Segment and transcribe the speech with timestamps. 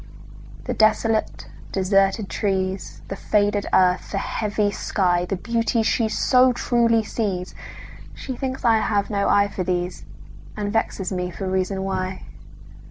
[0.63, 7.03] The desolate, deserted trees, The faded earth, the heavy sky, The beauties she so truly
[7.03, 7.53] sees,
[8.15, 10.03] She thinks I have no eye for these,
[10.57, 12.23] And vexes me for reason why.